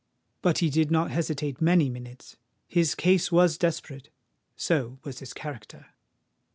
But 0.41 0.57
he 0.57 0.71
did 0.71 0.89
not 0.89 1.11
hesitate 1.11 1.61
many 1.61 1.87
minutes: 1.87 2.35
his 2.67 2.95
case 2.95 3.31
was 3.31 3.55
desperate—so 3.55 4.97
was 5.03 5.19
his 5.19 5.31
character. 5.31 5.93